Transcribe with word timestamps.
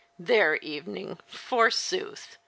"■ 0.01 0.03
Their 0.17 0.55
evening, 0.55 1.19
forsooth 1.27 2.39